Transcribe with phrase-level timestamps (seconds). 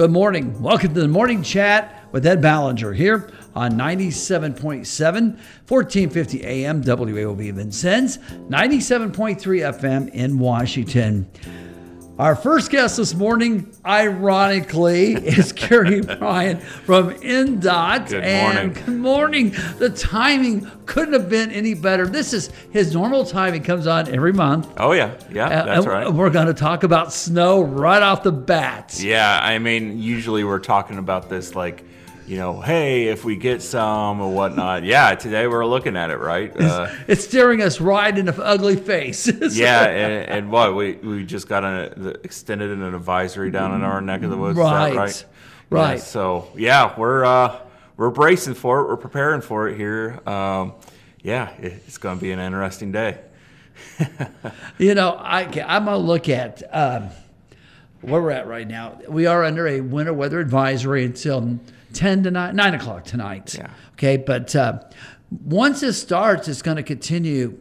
[0.00, 0.62] Good morning.
[0.62, 4.56] Welcome to the morning chat with Ed Ballinger here on 97.7,
[4.88, 11.28] 1450 AM, WAOV Vincennes, 97.3 FM in Washington.
[12.20, 18.08] Our first guest this morning, ironically, is Gary Brian from INDOT.
[18.10, 18.84] Good and morning.
[18.84, 19.50] good morning.
[19.78, 22.06] The timing couldn't have been any better.
[22.06, 23.54] This is his normal time.
[23.54, 24.70] He comes on every month.
[24.76, 26.12] Oh yeah, yeah, Uh, that's and right.
[26.12, 29.00] We're going to talk about snow right off the bat.
[29.02, 31.84] Yeah, I mean, usually we're talking about this like,
[32.30, 34.84] you know, hey, if we get some or whatnot.
[34.84, 36.56] Yeah, today we're looking at it, right?
[36.56, 39.26] Uh, It's staring us right in the ugly face.
[39.50, 44.00] Yeah, and, and what we we just got an extended an advisory down in our
[44.00, 44.56] neck of the woods.
[44.56, 45.24] Right, right,
[45.70, 45.94] right.
[45.94, 47.58] Yeah, so yeah, we're uh,
[47.96, 48.88] we're bracing for it.
[48.88, 50.20] We're preparing for it here.
[50.24, 50.74] Um,
[51.22, 53.18] yeah, it, it's going to be an interesting day.
[54.78, 57.08] You know, I, I'm going to look at um,
[58.00, 58.98] where we're at right now.
[59.08, 61.60] We are under a winter weather advisory until
[61.92, 63.54] 10 to 9, 9 o'clock tonight.
[63.54, 63.70] Yeah.
[63.92, 64.16] Okay.
[64.16, 64.80] But uh,
[65.44, 67.58] once it starts, it's going to continue,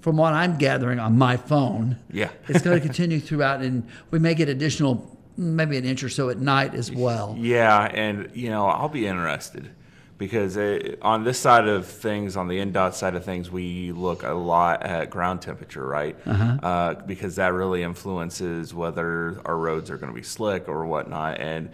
[0.00, 1.98] from what I'm gathering on my phone.
[2.10, 2.30] Yeah.
[2.48, 6.30] it's going to continue throughout, and we may get additional, maybe an inch or so
[6.30, 7.36] at night as well.
[7.38, 9.70] Yeah, and you know, I'll be interested
[10.18, 14.22] because uh on this side of things, on the INDOT side of things, we look
[14.22, 16.16] a lot at ground temperature, right?
[16.26, 21.40] Uh, because that really influences whether our roads are going to be slick or whatnot.
[21.40, 21.70] And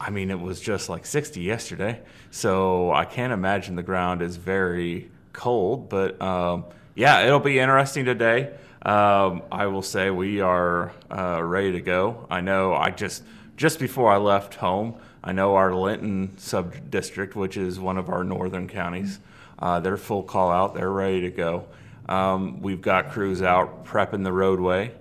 [0.00, 4.36] I mean, it was just like 60 yesterday, so I can't imagine the ground is
[4.36, 5.88] very cold.
[5.88, 8.54] But um, yeah, it'll be interesting today.
[8.82, 12.26] Um, I will say we are uh, ready to go.
[12.30, 13.22] I know I just
[13.56, 18.08] just before I left home, I know our Linton sub district, which is one of
[18.08, 19.18] our northern counties,
[19.58, 20.74] uh, they're full call out.
[20.74, 21.66] They're ready to go.
[22.08, 24.92] Um, we've got crews out prepping the roadway.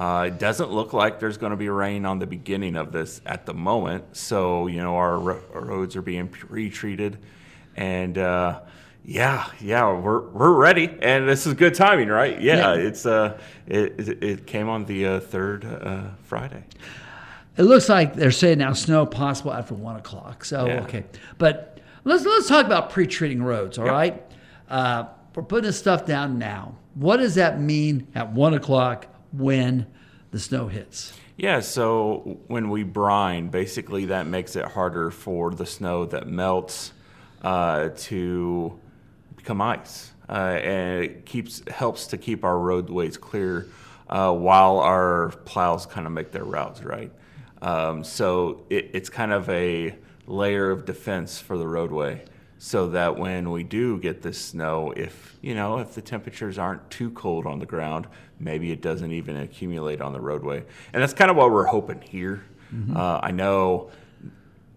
[0.00, 3.20] Uh, it doesn't look like there's going to be rain on the beginning of this
[3.26, 7.18] at the moment, so you know our, ro- our roads are being pre-treated,
[7.76, 8.60] and uh,
[9.04, 12.40] yeah, yeah, we're we're ready, and this is good timing, right?
[12.40, 12.80] Yeah, Yeah.
[12.80, 16.64] it's uh, it, it came on the uh, third uh, Friday.
[17.58, 20.46] It looks like they're saying now snow possible after one o'clock.
[20.46, 20.80] So Yeah.
[20.84, 21.04] okay,
[21.36, 23.76] but let's let's talk about pre-treating roads.
[23.76, 23.92] All Yeah.
[23.92, 24.22] right,
[24.70, 25.04] uh,
[25.34, 26.74] we're putting this stuff down now.
[26.94, 29.86] What does that mean at one o'clock when
[30.30, 31.12] the snow hits?
[31.36, 36.92] Yeah, so when we brine, basically that makes it harder for the snow that melts
[37.42, 38.78] uh, to
[39.36, 43.66] become ice, uh, and it keeps helps to keep our roadways clear
[44.10, 47.10] uh, while our plows kind of make their routes right.
[47.62, 49.94] Um, so it, it's kind of a
[50.26, 52.22] layer of defense for the roadway,
[52.58, 56.90] so that when we do get this snow, if you know if the temperatures aren't
[56.90, 58.06] too cold on the ground,
[58.40, 62.00] maybe it doesn't even accumulate on the roadway, and that's kind of what we're hoping
[62.00, 62.42] here.
[62.96, 63.90] Uh, I know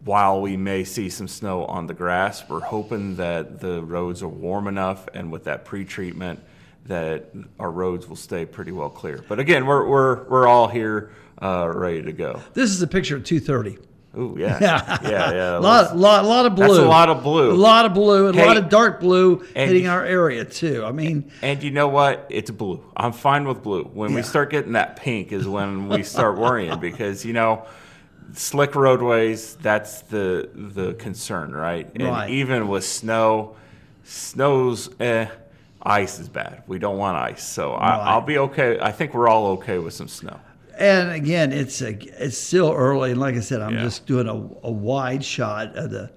[0.04, 4.28] while we may see some snow on the grass, we're hoping that the roads are
[4.28, 6.40] warm enough and with that pre-treatment
[6.86, 9.24] that our roads will stay pretty well clear.
[9.28, 12.42] But again, we're we're we're all here uh, ready to go.
[12.54, 13.78] This is a picture two thirty.
[14.16, 14.60] Ooh, yeah,
[15.04, 15.58] yeah, yeah.
[15.58, 16.68] a lot, lot, lot of blue.
[16.68, 17.52] That's a lot of blue.
[17.52, 20.86] A lot of blue, and a lot of dark blue hitting our area too.
[20.86, 22.28] I mean, And you know what?
[22.30, 22.84] It's blue.
[22.96, 23.86] I'm fine with blue.
[23.86, 27.66] When we start getting that pink is when we start worrying because you know,
[28.34, 29.56] slick roadways.
[29.56, 31.90] That's the the concern, right?
[31.96, 32.30] And Right.
[32.30, 33.56] even with snow,
[34.04, 35.26] snow's eh,
[35.82, 36.62] ice is bad.
[36.68, 37.82] We don't want ice, so Right.
[37.82, 38.80] I, I'll be okay.
[38.80, 40.40] I think we're all okay with some snow.
[40.78, 41.92] And again, it's a,
[42.24, 43.84] it's still early, and like I said, I'm Yeah.
[43.84, 44.34] just doing a,
[44.68, 46.12] a wide shot of the.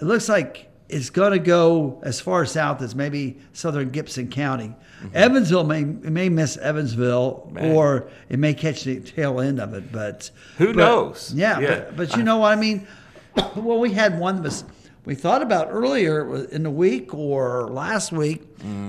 [0.00, 4.74] It looks like it's going to go as far south as maybe southern Gibson County.
[5.14, 7.54] Evansville may may miss Evansville, Mm-hmm.
[7.54, 7.76] Man.
[7.76, 9.92] or it may catch the tail end of it.
[9.92, 11.32] But Who but- knows?
[11.34, 11.68] Yeah, Yeah.
[11.80, 12.86] But, but you know what I mean.
[13.56, 14.62] well, we had one that
[15.04, 18.42] we thought about earlier in the week or last week,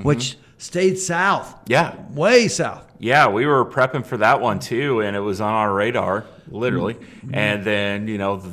[0.03, 1.49] which stayed south.
[1.55, 1.71] Mm-hmm.
[1.71, 1.95] Yeah.
[2.13, 2.85] way south.
[3.03, 6.93] Yeah, we were prepping for that one too, and it was on our radar, literally.
[6.95, 7.35] Mm-hmm.
[7.35, 8.51] And then, you know, the,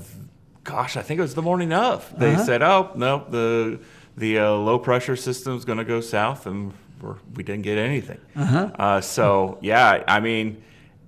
[0.64, 2.12] gosh, I think it was the morning of.
[2.19, 2.44] They Uh-huh.
[2.44, 3.79] said, "Oh, no, the
[4.17, 7.79] the uh, low pressure system is going to go south," and we're, we didn't get
[7.79, 8.19] anything.
[8.37, 9.00] Uh-huh.
[9.00, 10.62] so, yeah, I mean,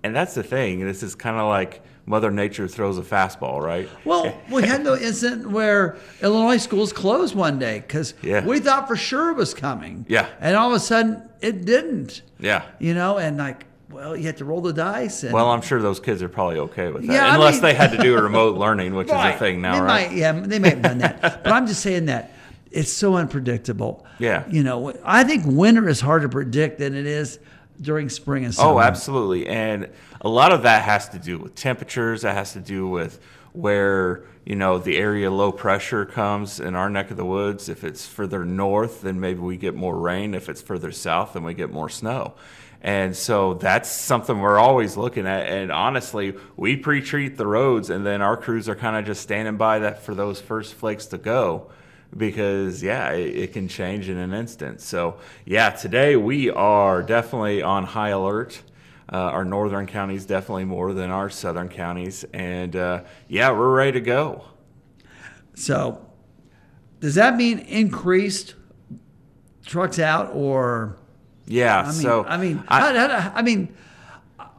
[0.04, 0.80] and that's the thing.
[0.86, 3.88] This is kind of like Mother Nature throws a fastball, right?
[4.04, 8.44] Well, we had no incident where Illinois schools closed one day because Yeah.
[8.44, 10.04] we thought for sure it was coming.
[10.08, 10.26] Yeah.
[10.40, 12.22] And all of a sudden it didn't.
[12.40, 12.62] Yeah.
[12.80, 15.22] You know, and like, well, you have to roll the dice.
[15.22, 17.62] And, Well, I'm sure those kids are probably okay with that, Yeah, I unless mean-
[17.62, 19.30] they had to do remote learning, which Right.
[19.30, 20.08] is a thing now, they right?
[20.10, 21.20] Might, yeah, they may have done that.
[21.44, 22.32] but I'm just saying that
[22.72, 24.04] it's so unpredictable.
[24.18, 24.42] Yeah.
[24.50, 27.38] You know, I think winter is harder to predict than it is
[27.82, 28.70] during spring and oh, summer.
[28.70, 29.46] Oh, absolutely.
[29.46, 29.90] And
[30.20, 32.22] a lot of that has to do with temperatures.
[32.22, 33.20] That has to do with
[33.52, 37.68] where, you know, the area low pressure comes in our neck of the woods.
[37.68, 40.34] If it's further north, then maybe we get more rain.
[40.34, 42.34] If it's further south, then we get more snow.
[42.84, 45.46] And so that's something we're always looking at.
[45.46, 49.56] And honestly, we pre-treat the roads, and then our crews are kind of just standing
[49.56, 51.70] by that for those first flakes to go,
[52.16, 54.80] because yeah, it, it, can change in an instant.
[54.80, 58.62] So yeah, today we are definitely on high alert.
[59.12, 63.92] Uh, our northern counties definitely more than our southern counties, and uh, yeah, we're ready
[63.92, 64.44] to go.
[65.54, 66.06] So,
[67.00, 68.54] does that mean increased
[69.66, 70.96] trucks out or?
[71.46, 71.80] Yeah.
[71.80, 73.74] I mean, so I mean, I, I, I mean,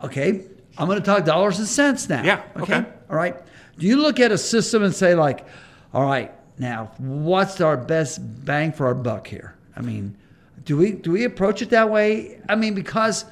[0.03, 0.45] okay.
[0.77, 2.23] I'm going to talk dollars and cents now.
[2.23, 2.43] Yeah.
[2.57, 2.75] Okay.
[2.75, 2.89] okay.
[3.09, 3.35] All right.
[3.77, 5.47] Do you look at a system and say like,
[5.93, 9.55] all right, now what's our best bang for our buck here?
[9.75, 10.17] I mean,
[10.65, 12.39] do we do we approach it that way?
[12.47, 13.25] I mean, because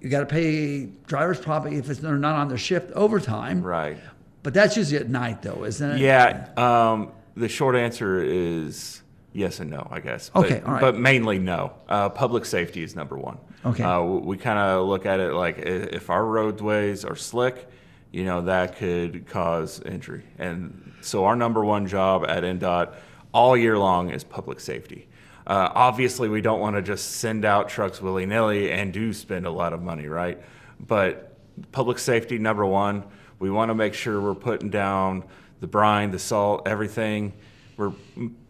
[0.00, 3.62] you got to pay drivers probably if it's they're not on their shift overtime.
[3.62, 3.98] Right.
[4.42, 5.98] But that's usually at night, though, isn't it?
[5.98, 6.48] Yeah.
[6.56, 9.02] Um, the short answer is
[9.32, 10.30] yes and no, I guess.
[10.34, 10.80] Okay, but, all right.
[10.80, 11.72] But mainly no.
[11.88, 13.38] Uh, public safety is number one.
[13.64, 13.84] Okay.
[13.84, 17.68] Uh, we kind of look at it like if our roadways are slick,
[18.12, 20.24] you know, that could cause injury.
[20.38, 22.94] And so our number one job at INDOT
[23.32, 25.08] all year long is public safety.
[25.46, 29.46] Uh, obviously, we don't want to just send out trucks willy nilly and do spend
[29.46, 30.40] a lot of money, right?
[30.78, 31.36] But
[31.72, 33.02] public safety, number one,
[33.38, 35.24] we want to make sure we're putting down
[35.60, 37.32] the brine, the salt, everything.
[37.76, 37.92] We're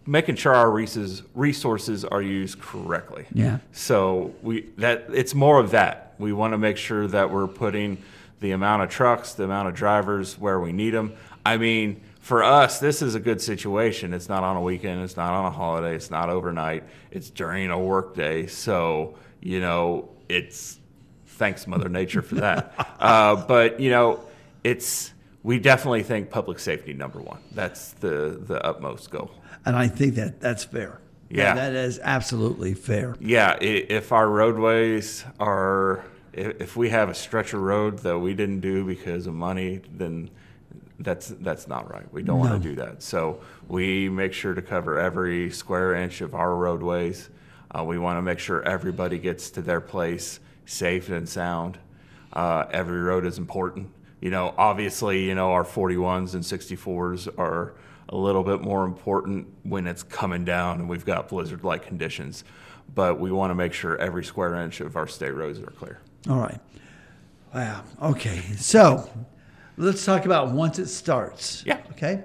[0.05, 3.27] making sure our resources are used correctly.
[3.33, 3.59] Yeah.
[3.71, 6.15] So we that it's more of that.
[6.19, 8.03] We want to make sure that we're putting
[8.43, 11.15] the amount of trucks, the amount of drivers where we need them.
[11.47, 14.13] I mean, for us, this is a good situation.
[14.13, 15.03] It's not on a weekend.
[15.03, 15.97] It's not on a holiday.
[15.97, 16.85] It's not overnight.
[17.11, 18.47] It's during a workday.
[18.47, 20.79] So you know, it's
[21.27, 22.75] thanks Mother Nature for that.
[23.01, 24.21] uh, but you know,
[24.63, 25.13] it's
[25.43, 27.41] we definitely think public safety number one.
[27.53, 29.31] That's the the utmost goal
[29.65, 31.01] and I think that that's fair.
[31.31, 33.17] Yeah, that is absolutely fair.
[33.19, 38.61] Yeah, if our roadways are, if we have a stretch of road that we didn't
[38.61, 40.31] do because of money, then
[40.99, 42.11] that's that's not right.
[42.13, 42.51] We don't no.
[42.51, 43.03] want to do that.
[43.03, 47.29] So we make sure to cover every square inch of our roadways.
[47.71, 51.79] Uh, we want to make sure everybody gets to their place safe and sound.
[52.33, 53.91] Uh, every road is important.
[54.21, 57.75] You know, obviously, you know our 41s and 64s are
[58.09, 62.45] a little bit more important when it's coming down and we've got blizzard like conditions.
[62.95, 65.99] But we want to make sure every square inch of our state roads are clear.
[66.29, 66.59] All right.
[67.55, 67.85] Wow.
[68.03, 68.41] Okay.
[68.57, 69.11] So
[69.77, 71.63] let's talk about once it starts.
[71.67, 71.81] Yeah.
[71.93, 72.25] Okay.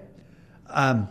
[0.70, 1.10] Um,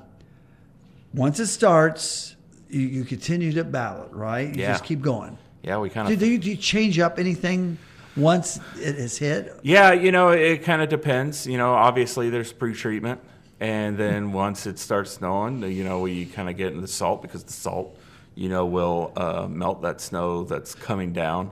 [1.13, 2.37] once it starts,
[2.69, 4.55] you, you continue to ballot, right?
[4.55, 4.73] You yeah.
[4.73, 5.39] just keep going.
[5.63, 6.19] Yeah, we kind of.
[6.19, 7.79] Do, do, you, do you change up anything
[8.17, 9.59] once it is hit?
[9.63, 11.47] Yeah, you know, it kind of depends.
[11.47, 13.21] You know, obviously there's pre-treatment.
[13.59, 17.23] And then once it starts snowing, you know, we kind of get into the salt
[17.23, 17.99] because the salt,
[18.35, 21.51] you know, will uh, melt that snow that's coming down.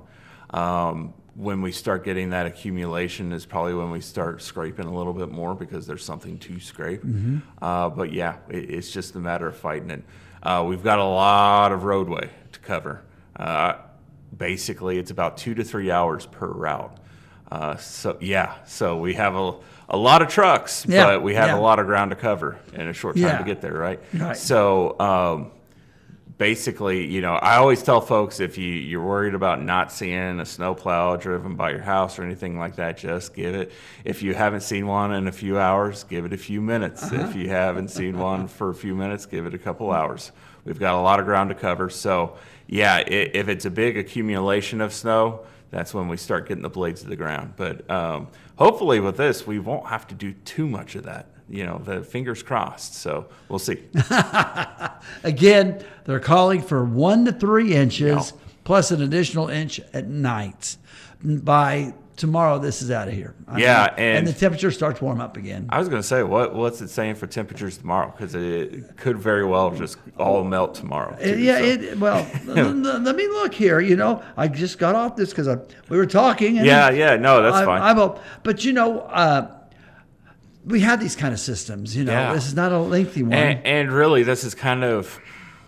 [0.50, 5.12] Um, when we start getting that accumulation is probably when we start scraping a little
[5.12, 7.02] bit more because there's something to scrape.
[7.02, 7.38] Mm-hmm.
[7.60, 10.04] Uh, but yeah, it, it's just a matter of fighting it.
[10.42, 13.02] Uh, we've got a lot of roadway to cover.
[13.34, 13.74] Uh,
[14.36, 16.96] basically, it's about two to three hours per route.
[17.50, 19.54] Uh, so yeah, so we have a
[19.88, 21.58] a lot of trucks, yeah, but we have yeah.
[21.58, 23.38] a lot of ground to cover in a short time yeah.
[23.38, 24.00] to get there, right?
[24.14, 24.36] Right.
[24.36, 25.50] So um,
[26.38, 30.44] basically, you know, I always tell folks if you you're worried about not seeing a
[30.44, 33.72] snowplow driven by your house or anything like that, just give it.
[34.04, 37.02] If you haven't seen one in a few hours, give it a few minutes.
[37.02, 37.26] Uh-huh.
[37.26, 40.32] If you haven't seen one for a few minutes, give it a couple hours.
[40.64, 42.36] We've got a lot of ground to cover, so
[42.66, 47.02] yeah, if it's a big accumulation of snow that's when we start getting the blades
[47.02, 47.54] to the ground.
[47.56, 51.26] But um, hopefully, with this, we won't have to do too much of that.
[51.48, 52.94] You know, the fingers crossed.
[52.94, 53.82] So we'll see.
[55.24, 58.32] Again, they're calling for one to three inches
[58.64, 60.76] plus an additional inch at night
[61.22, 62.58] by tomorrow.
[62.58, 63.34] This is out of here.
[63.48, 65.66] I Yeah, mean, and- the temperature starts to warm up again.
[65.68, 68.10] I was going to say, what what's it saying for temperatures tomorrow?
[68.16, 71.14] Because it could very well just all melt tomorrow.
[71.14, 71.64] Uh, too, yeah, so.
[71.64, 73.80] it, well, let me look here.
[73.80, 75.48] You know, I just got off this because
[75.88, 76.58] we were talking.
[76.58, 77.82] And Yeah, yeah, no, that's I, fine.
[77.82, 79.60] I will, but you know, uh,
[80.64, 81.96] we have these kind of systems.
[81.96, 82.32] You know, Yeah.
[82.34, 83.32] this is not a lengthy one.
[83.34, 85.18] and, and really, this is kind of,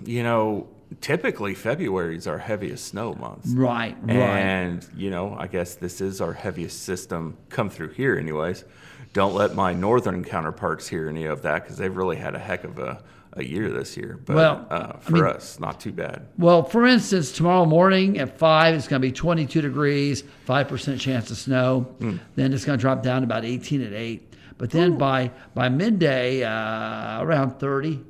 [0.05, 0.69] you know,
[1.01, 3.45] typically February is our heaviest snow month.
[3.55, 4.15] right, right.
[4.17, 8.65] And, you know, I guess this is our heaviest system come through here, anyways.
[9.13, 12.65] Don't let my northern counterparts hear any of that because they've really had a heck
[12.65, 14.19] of a, a year this year.
[14.25, 16.27] But Well, uh, I for mean- us, not too bad.
[16.39, 21.31] Well, for instance, tomorrow morning at 5, it's going to be 22 degrees, 5% chance
[21.31, 21.81] of snow.
[21.99, 22.17] Hmm.
[22.35, 24.26] Then it's going to drop down about 18 at 8.
[24.59, 28.01] But then by by midday, uh, around 30.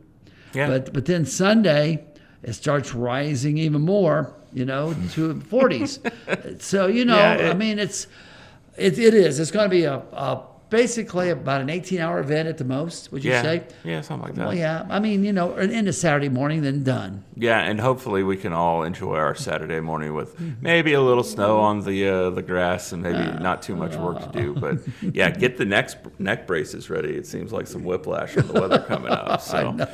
[0.55, 0.69] Yeah.
[0.69, 2.05] But but then Sunday,
[2.43, 5.99] it starts rising even more, you know, to 40s.
[6.63, 8.07] so, you know, Yeah, it- I mean, it's
[8.77, 9.41] it, it is.
[9.41, 13.13] It's going to be a, a basically about an 18 hour event at the most,
[13.13, 13.43] would you yeah.
[13.43, 13.63] say?
[13.85, 14.47] Yeah, something like that.
[14.49, 14.87] Well, yeah.
[14.89, 17.25] I mean, you know, into Saturday morning, then done.
[17.37, 21.61] Yeah, and hopefully we can all enjoy our Saturday morning with maybe a little snow
[21.61, 24.55] on the uh, the grass and maybe Uh, not too much work to do.
[24.55, 24.79] But
[25.15, 27.15] yeah, get the neck neck braces ready.
[27.17, 29.29] It seems like some whiplash from the weather coming up.
[29.31, 29.89] I So know.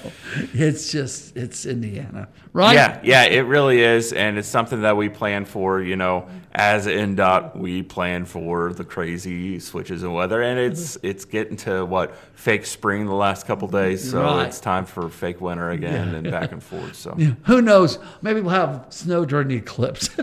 [0.54, 2.74] It's just, it's Indiana, right?
[2.74, 5.82] yeah, yeah, it really is, and it's something that we plan for.
[5.82, 11.06] You know, as INDOT, we plan for the crazy switches in weather, and it's mm-hmm.
[11.06, 13.78] it's getting to what fake spring the last couple mm-hmm.
[13.78, 14.46] days, so Right.
[14.46, 16.94] it's time for fake winter again and back and forth.
[16.94, 17.12] So.
[17.44, 17.98] Who knows?
[18.20, 20.08] Maybe we'll have snow during the eclipse.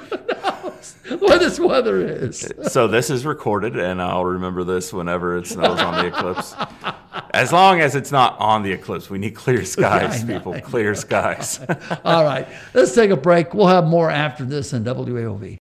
[1.03, 2.45] Who what this weather is?
[2.45, 6.55] Uh, so this is recorded, and I'll remember this whenever it snows on the eclipse.
[7.31, 10.59] As long as it's not on the eclipse, we need clear skies, know, people.
[10.61, 11.59] Clear skies.
[12.05, 13.53] All right, let's take a break.
[13.53, 15.58] We'll have more after this in WAOV.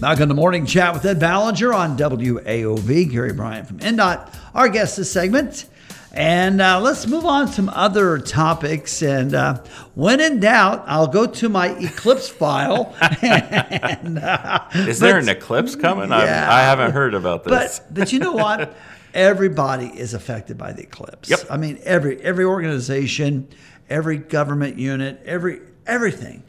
[0.00, 3.10] Back on the morning chat with Ed Ballinger on WAOV.
[3.10, 5.64] Gary Brian from INDOT, our guest this segment.
[6.12, 9.02] And uh, let's move on to some other topics.
[9.02, 9.62] And uh,
[9.94, 12.94] when in doubt, I'll go to my eclipse file.
[13.22, 16.12] and, uh, Is there but- an eclipse coming?
[16.12, 16.54] I, Yeah.
[16.54, 17.78] I haven't heard about this.
[17.80, 18.76] But but you know what?
[19.14, 21.30] Everybody is affected by the eclipse.
[21.30, 21.40] Yep.
[21.50, 23.48] I mean, every every organization,
[23.88, 26.42] every government unit, every everything.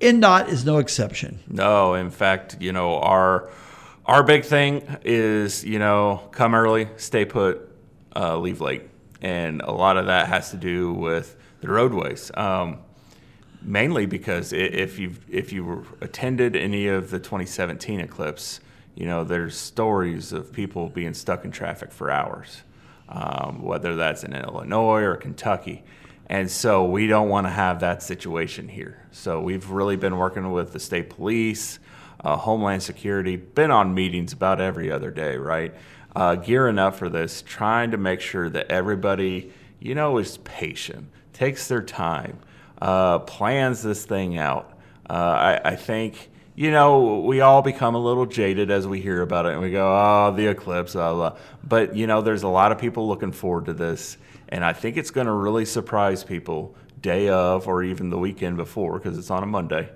[0.00, 1.40] INDOT is no exception.
[1.48, 3.50] No, in fact, you know our
[4.06, 7.68] our big thing is you know come early, stay put,
[8.14, 8.82] uh, leave late,
[9.22, 12.30] and a lot of that has to do with the roadways.
[12.34, 12.78] Um,
[13.62, 18.60] mainly because if you if you attended any of the 2017 eclipse,
[18.94, 22.62] you know there's stories of people being stuck in traffic for hours,
[23.08, 25.82] um, whether that's in Illinois or Kentucky.
[26.34, 29.06] And so we don't want to have that situation here.
[29.12, 31.78] So we've really been working with the state police,
[32.24, 35.72] uh, Homeland Security, been on meetings about every other day, right?
[36.16, 41.08] Uh, gearing up for this, trying to make sure that everybody, you know, is patient,
[41.32, 42.40] takes their time,
[42.82, 44.76] uh, plans this thing out.
[45.08, 49.22] Uh, I, I think, you know, we all become a little jaded as we hear
[49.22, 51.36] about it and we go, oh, the eclipse, blah, blah.
[51.62, 54.16] But, you know, there's a lot of people looking forward to this.
[54.48, 58.56] And I think it's going to really surprise people day of or even the weekend
[58.56, 59.90] before because it's on a Monday.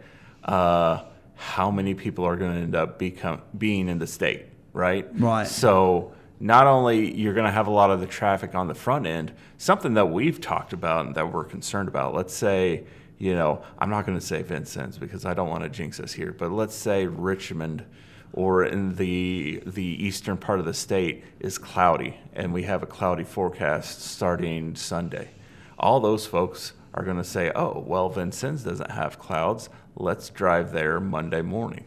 [0.45, 5.09] Uh, how many people are going to end up become, being in the state, right?
[5.19, 5.47] Right.
[5.47, 9.07] So not only you're going to have a lot of the traffic on the front
[9.07, 12.15] end, something that we've talked about and that we're concerned about.
[12.15, 12.85] Let's say,
[13.19, 16.13] you know, I'm not going to say Vincennes because I don't want to jinx us
[16.13, 17.85] here, but let's say Richmond
[18.33, 22.87] or in the the eastern part of the state is cloudy and we have a
[22.87, 25.29] cloudy forecast starting Sunday.
[25.79, 29.69] All those folks are going to say, "Oh, well, Vincennes doesn't have clouds.
[29.97, 31.85] Let's drive there Monday morning."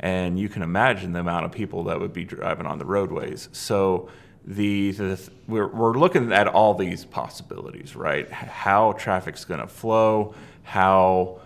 [0.00, 3.48] and you can imagine the amount of people that would be driving on the roadways.
[3.52, 4.08] So
[4.44, 8.30] the, the we're, we're looking at all these possibilities, right?
[8.30, 11.40] How traffic's going to flow, how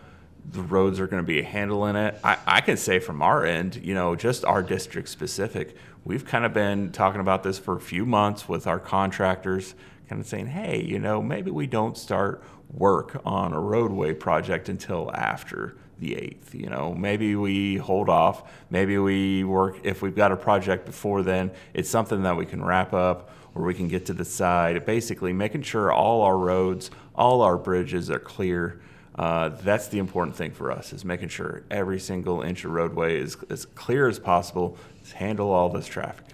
[0.53, 2.19] the roads are going to be handling it.
[2.25, 6.45] I, I can say from our end, you know, just our district specific, we've kind
[6.45, 9.75] of been talking about this for a few months with our contractors,
[10.09, 12.43] kind of saying, hey, you know, maybe we don't start
[12.73, 16.55] work on a roadway project until after the 8th.
[16.55, 18.51] You know, maybe we hold off.
[18.71, 22.65] Maybe we work, if we've got a project before then, it's something that we can
[22.65, 24.85] wrap up or we can get to the side.
[24.85, 28.81] Basically, making sure all our roads, all our bridges are clear.
[29.21, 33.21] Uh, that's the important thing for us is making sure every single inch of roadway
[33.21, 36.25] is as clear as possible to handle all this traffic.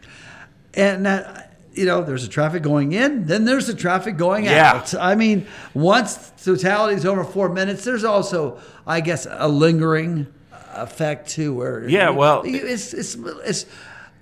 [0.74, 4.70] And that, you know, there's a traffic going in, then there's the traffic going Yeah.
[4.76, 4.94] out.
[4.94, 10.28] I mean, once totality is over four minutes, there's also, I guess, a lingering
[10.76, 13.66] effect too, where Yeah, well- it's it's it's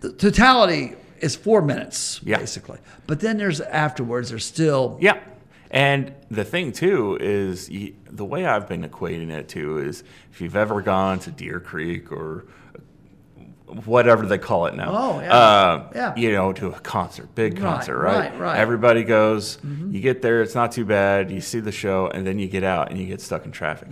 [0.00, 2.38] the totality is four minutes Yeah.
[2.38, 4.30] basically, but then there's afterwards.
[4.30, 5.18] There's still Yeah.
[5.74, 10.40] And the thing too is y- the way I've been equating it to is if
[10.40, 12.46] you've ever gone to Deer Creek or
[13.84, 14.90] whatever they call it now.
[14.94, 15.34] Oh, yeah.
[15.36, 16.14] Uh, Yeah.
[16.16, 18.30] You know, to a concert, big concert, right?
[18.30, 18.52] right, right.
[18.52, 18.60] Mm-hmm.
[18.62, 19.58] Everybody goes,
[19.90, 22.62] you get there, it's not too bad, you see the show, and then you get
[22.62, 23.88] out and you get stuck in traffic.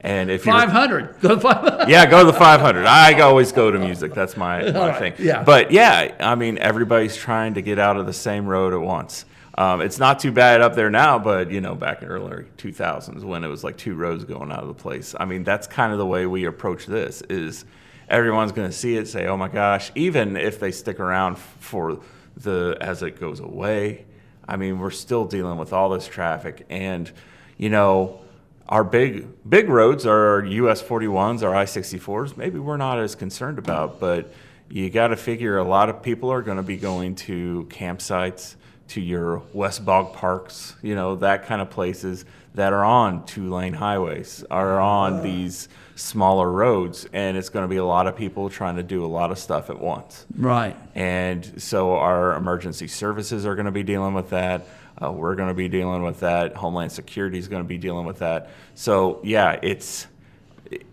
[0.00, 1.18] And if you're five hundred.
[1.20, 1.88] Go to five hundred.
[1.88, 2.84] yeah, go to the 500.
[2.86, 4.14] I always go to music.
[4.14, 5.14] That's my, my right, thing.
[5.18, 5.42] yeah.
[5.42, 9.24] But yeah, I mean, everybody's trying to get out of the same road at once.
[9.58, 13.24] Um, it's not too bad up there now, but you know, back in early 2000s
[13.24, 15.14] when it was like two roads going out of the place.
[15.18, 17.22] I mean, that's kind of the way we approach this.
[17.22, 17.64] Is
[18.08, 22.00] everyone's going to see it, say, "Oh my gosh!" Even if they stick around for
[22.36, 24.04] the as it goes away.
[24.48, 27.10] I mean, we're still dealing with all this traffic, and
[27.56, 28.20] you know,
[28.68, 32.36] our big big roads are US 41s, our I 64s.
[32.36, 34.32] Maybe we're not as concerned about, but
[34.68, 38.56] you got to figure a lot of people are going to be going to campsites
[38.88, 42.24] to your West Bog parks, you know, that kind of places
[42.54, 47.06] that are on two lane highways, are on these smaller roads.
[47.12, 49.38] And it's going to be a lot of people trying to do a lot of
[49.38, 50.24] stuff at once.
[50.34, 50.76] Right.
[50.94, 54.66] And so our emergency services are going to be dealing with that.
[55.02, 56.56] Uh, we're going to be dealing with that.
[56.56, 58.50] Homeland Security is going to be dealing with that.
[58.74, 60.06] So, yeah, it's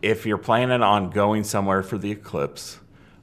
[0.02, 2.80] if you're planning on going somewhere for the eclipse,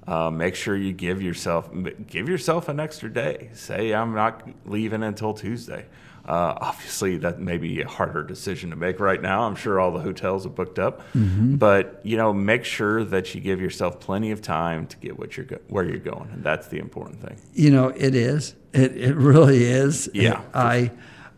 [0.07, 1.71] uh, make sure you give yourself
[2.09, 3.51] give yourself an extra day.
[3.53, 5.87] Say I'm not leaving until Tuesday.
[6.27, 9.43] Uh, obviously, that may be a harder decision to make right now.
[9.45, 11.57] I'm sure all the hotels are booked up, Mm-hmm.
[11.57, 15.37] but you know, make sure that you give yourself plenty of time to get what
[15.37, 17.37] you're go- where you're going, and that's the important thing.
[17.55, 18.55] You know, it is.
[18.73, 20.11] It it really is.
[20.13, 20.43] Yeah.
[20.55, 20.93] I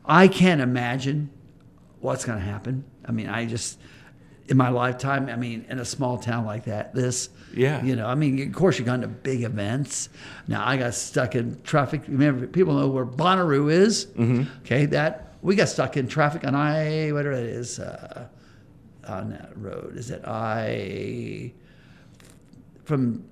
[0.04, 1.30] I can't imagine
[2.00, 2.84] what's going to happen.
[3.06, 3.78] I mean, I just
[4.48, 5.28] in my lifetime.
[5.28, 7.30] I mean, in a small town like that, this.
[7.54, 7.84] Yeah.
[7.84, 10.08] You know, I mean, of course, you're going to big events.
[10.48, 12.02] Now, I got stuck in traffic.
[12.08, 14.06] Remember, people know where Bonnaroo is.
[14.06, 14.44] Mm-hmm.
[14.62, 18.28] Okay, that we got stuck in traffic on I whatever it is uh,
[19.06, 19.96] on that road.
[19.96, 21.52] Is it I
[22.84, 23.24] from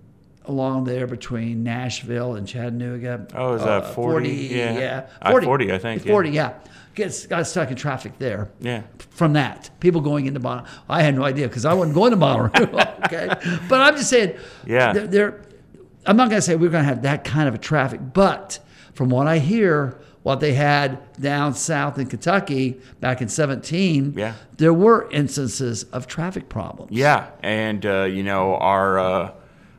[0.47, 3.27] along there between Nashville and Chattanooga?
[3.35, 4.29] Oh, is that 40?
[4.31, 4.79] Yeah.
[4.79, 6.13] Yeah, I-40, I think, yeah.
[6.13, 6.55] 40, yeah.
[6.95, 8.83] Gets got stuck in traffic there Yeah.
[9.11, 9.71] from that.
[9.79, 10.67] People going into Bonnaroo.
[10.89, 13.05] I had no idea because I wasn't going to Bonnaroo.
[13.05, 13.29] okay,
[13.69, 14.37] but I'm just saying.
[14.67, 14.93] Yeah.
[14.93, 15.43] They're, they're-
[16.07, 18.59] I'm not going to say we're going to have that kind of a traffic, but
[18.95, 24.33] from what I hear, what they had down south in Kentucky back in 17, Yeah.
[24.57, 26.91] there were instances of traffic problems.
[26.93, 29.31] Yeah, and uh, you know our uh,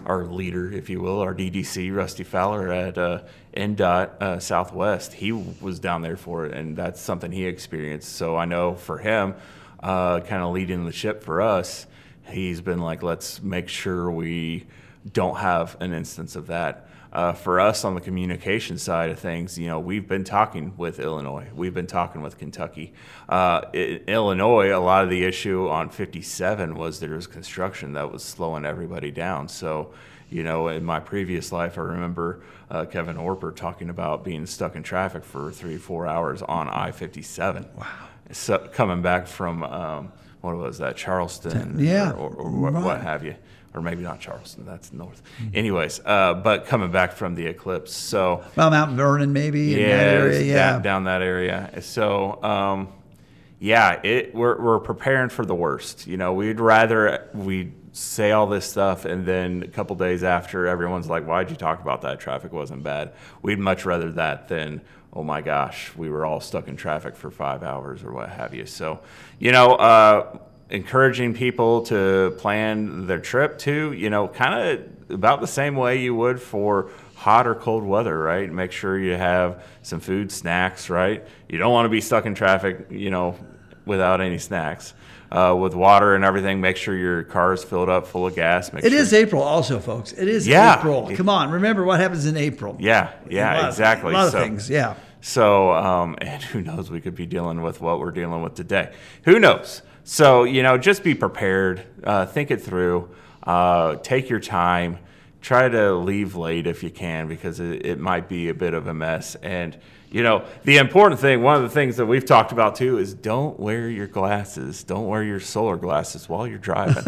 [0.05, 3.21] our leader, if you will, our DDC, Rusty Fowler at uh,
[3.55, 8.13] INDOT uh, Southwest, he was down there for it, and that's something he experienced.
[8.13, 9.35] So I know for him,
[9.81, 11.87] uh, kind of leading the ship for us,
[12.29, 14.65] he's been like, let's make sure we
[15.11, 16.87] don't have an instance of that.
[17.11, 20.97] Uh, for us on the communication side of things, you know, we've been talking with
[20.97, 22.93] Illinois, we've been talking with Kentucky.
[23.27, 28.11] Uh, in Illinois, a lot of the issue on 57 was there was construction that
[28.11, 29.49] was slowing everybody down.
[29.49, 29.91] So,
[30.29, 34.77] you know, in my previous life, I remember uh, Kevin Orper talking about being stuck
[34.77, 37.67] in traffic for three, four hours on I 57.
[37.75, 37.87] Wow.
[38.31, 41.77] So coming back from, um, what was that, Charleston?
[41.79, 42.11] Yeah.
[42.11, 43.35] Or, or, or what, what have you.
[43.73, 45.21] Or maybe not Charleston, that's north.
[45.53, 47.95] Anyways, uh, but coming back from the eclipse.
[47.95, 50.41] So, Well, Mount Vernon, maybe in yeah, that area.
[50.41, 50.71] Yeah.
[50.73, 51.81] down, down that area.
[51.81, 52.89] So, um,
[53.59, 56.05] yeah, it we're we're preparing for the worst.
[56.05, 60.65] You know, we'd rather we say all this stuff and then a couple days after,
[60.67, 62.19] everyone's like, "Why'd you talk about that?
[62.19, 64.81] Traffic wasn't bad." We'd much rather that than.
[65.13, 68.53] Oh my gosh, we were all stuck in traffic for five hours or what have
[68.53, 68.65] you.
[68.65, 69.01] So,
[69.39, 70.37] you know, uh,
[70.69, 75.99] encouraging people to plan their trip too, you know, kind of about the same way
[76.01, 78.51] you would for hot or cold weather, right?
[78.51, 81.23] Make sure you have some food, snacks, right?
[81.49, 83.35] You don't want to be stuck in traffic, you know,
[83.85, 84.93] without any snacks.
[85.31, 88.73] Uh, with water and everything, make sure your car is filled up full of gas.
[88.73, 90.11] Make It sure, is April, also, folks.
[90.11, 90.77] It is Yeah.
[90.77, 91.09] April.
[91.15, 92.75] Come on, remember what happens in April.
[92.79, 94.11] Yeah, A yeah, of- exactly.
[94.11, 94.95] A lot of So- things, yeah.
[95.21, 98.91] So, um, and who knows, we could be dealing with what we're dealing with today.
[99.23, 99.83] Who knows?
[100.03, 103.07] So, you know, just be prepared, uh, think it through,
[103.47, 104.97] uh, take your time,
[105.39, 108.85] try to leave late if you can because it, it might be a bit of
[108.85, 109.35] a mess.
[109.41, 109.77] And,
[110.11, 113.13] you know, the important thing, one of the things that we've talked about too, is
[113.13, 114.83] don't wear your glasses.
[114.83, 117.03] Don't wear your solar glasses while you're driving.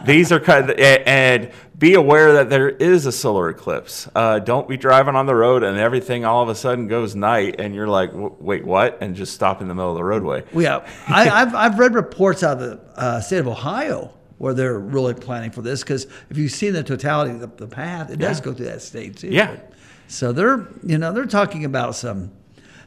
[0.04, 4.08] These are kind of, and be aware that there is a solar eclipse.
[4.12, 7.56] Uh, don't be driving on the road and everything all of a sudden goes night
[7.60, 8.98] and you're like, wait, what?
[9.00, 10.42] And just stop in the middle of the roadway.
[10.52, 14.54] Well, Yeah, I, I've, I've read reports out of the uh, state of Ohio where
[14.54, 18.10] they're really planning for this because if you see the totality of the, the path,
[18.10, 19.28] it does go through that state too.
[19.28, 19.56] Yeah.
[20.08, 22.32] So they're you know they're talking about some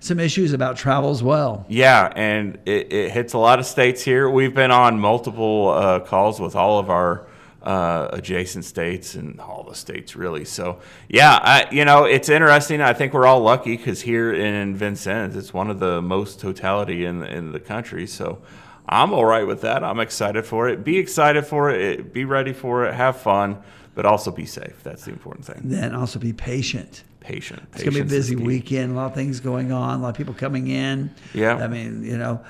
[0.01, 1.65] some issues about travel as well.
[1.69, 4.29] Yeah, and it, it hits a lot of states here.
[4.29, 7.25] We've been on multiple uh, calls with all of our
[7.63, 10.43] uh, adjacent states and all the states, really.
[10.43, 12.81] So, yeah, I, you know, it's interesting.
[12.81, 17.05] I think we're all lucky because here in Vincennes, it's one of the most totality
[17.05, 18.07] in the, in the country.
[18.07, 18.41] So,
[18.89, 19.83] I'm all right with that.
[19.83, 20.83] I'm excited for it.
[20.83, 22.11] Be excited for it.
[22.11, 22.93] Be ready for it.
[22.95, 23.61] Have fun.
[23.93, 24.81] but also be safe.
[24.83, 25.61] That's the important thing.
[25.65, 27.03] Then also be patient.
[27.21, 27.61] Patient.
[27.73, 28.93] It's gonna be a busy weekend.
[28.93, 29.99] A lot of things going on.
[29.99, 31.13] A lot of people coming in.
[31.33, 31.55] Yeah.
[31.55, 32.43] I mean, you know,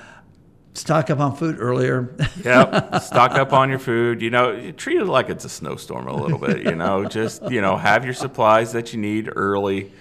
[0.74, 2.14] stock up on food earlier.
[2.44, 3.02] Yep.
[3.02, 4.20] Stock up on your food.
[4.22, 6.62] You know, treat it like it's a snowstorm a little bit.
[6.62, 9.92] You know, just you know, have your supplies that you need early.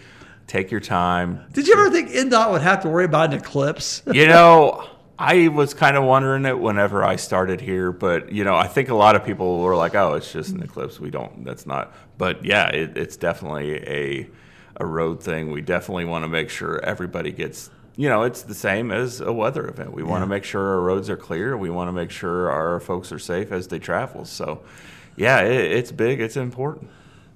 [0.48, 1.46] Take your time.
[1.54, 4.02] Did you ever think INDOT would have to worry about an eclipse?
[4.14, 4.86] You know,
[5.20, 8.90] I was kind of wondering it whenever I started here, but you know, I think
[8.90, 11.00] a lot of people were like, "Oh, it's just an eclipse.
[11.00, 11.44] We don't.
[11.46, 14.30] That's not." But yeah, it, it's definitely a
[14.78, 15.52] a road thing.
[15.52, 17.70] We definitely want to make sure everybody gets.
[17.98, 19.94] You know, it's the same as a weather event.
[19.94, 21.58] We want to make sure our roads are clear.
[21.58, 24.24] We want to make sure our folks are safe as they travel.
[24.26, 24.62] So,
[25.18, 26.22] yeah, it, it's big.
[26.22, 26.90] It's important.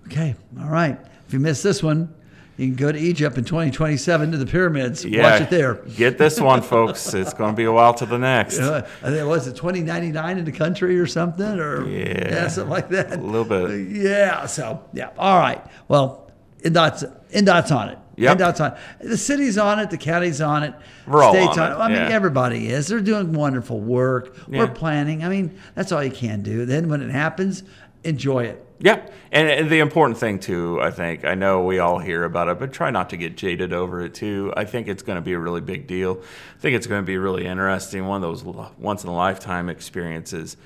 [0.07, 0.35] Okay.
[0.59, 0.97] All right.
[1.27, 2.13] If you missed this one,
[2.57, 5.03] you can go to Egypt in 2027 to the pyramids.
[5.03, 5.73] Yeah, Watch it there.
[5.97, 7.13] Get this one, folks.
[7.13, 8.57] It's going to be a while to the next.
[8.59, 12.47] Uh, I think was it 2099 in the country or something or Yeah.
[12.47, 13.19] something like that.
[13.19, 13.89] A little bit.
[13.89, 14.45] Yeah.
[14.45, 15.09] So yeah.
[15.17, 15.61] All right.
[15.89, 16.31] Well,
[16.63, 17.03] INDOT's
[17.35, 17.97] INDOT's on it.
[18.17, 18.37] Yep.
[18.37, 18.71] INDOT's on.
[18.71, 18.77] it.
[19.09, 19.89] The city's on it.
[19.89, 20.73] The county's on it.
[21.05, 22.09] We're all state's on it, I mean, yeah.
[22.09, 22.87] everybody is.
[22.87, 24.37] They're doing wonderful work.
[24.47, 25.23] We're planning.
[25.23, 26.65] I mean, that's all you can do.
[26.65, 27.63] Then when it happens,
[28.03, 28.61] enjoy it.
[28.79, 32.49] Yeah, and, and the important thing too, I think, I know we all hear about
[32.49, 34.53] it, but try not to get jaded over it too.
[34.55, 36.21] I think it's going to be a really big deal.
[36.57, 38.43] I think it's going to be really interesting, one of those
[38.77, 40.57] once in a lifetime experiences.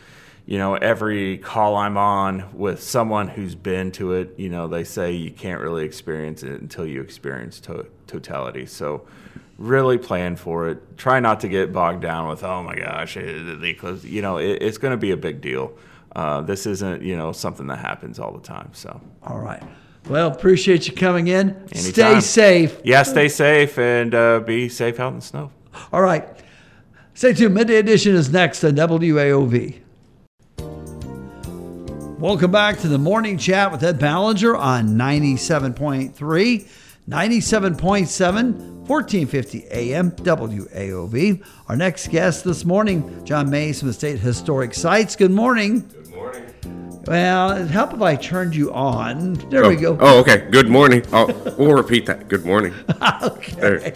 [0.49, 4.83] You know, every call I'm on with someone who's been to it, you know, they
[4.83, 8.65] say you can't really experience it until you experience to- totality.
[8.65, 9.05] So,
[9.59, 10.97] really plan for it.
[10.97, 14.03] Try not to get bogged down with, oh my gosh, eh, the eclipse.
[14.03, 15.77] You know, it, it's going to be a big deal.
[16.15, 18.71] Uh, this isn't, you know, something that happens all the time.
[18.73, 19.61] So, All right.
[20.09, 21.67] Well, appreciate you coming in.
[21.75, 22.81] Stay safe.
[22.83, 25.51] yeah, stay safe and uh, be safe out in the snow.
[25.93, 26.27] All right.
[27.13, 27.53] Stay tuned.
[27.53, 29.81] Midday Edition is next on WAOV.
[32.19, 36.13] Welcome back to the morning chat with Ed Ballinger on 97.3,
[37.09, 41.45] 97.7, 1450 AM WAOV.
[41.69, 45.15] Our next guest this morning, Jon Mays from the State Historic Sites.
[45.15, 45.87] Good morning.
[45.87, 46.78] Good morning.
[47.09, 49.33] Well, it'd help if I turned you on.
[49.49, 49.97] There we go.
[49.99, 50.47] Oh, okay.
[50.51, 51.03] Good morning.
[51.11, 51.25] Oh,
[51.57, 52.27] we'll repeat that.
[52.27, 52.71] Good morning.
[53.23, 53.95] okay.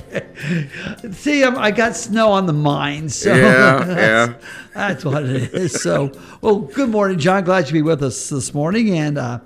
[1.11, 3.43] See, I'm, I got snow on the mind, so Yeah,
[3.85, 4.33] that's, yeah.
[4.73, 5.79] that's what it is.
[5.79, 7.43] So, well, good morning, Jon.
[7.43, 9.41] Glad to be with us this morning, and uh,